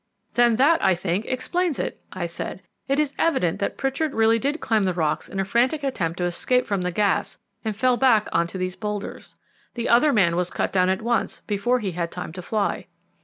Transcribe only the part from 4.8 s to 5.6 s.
the rocks in a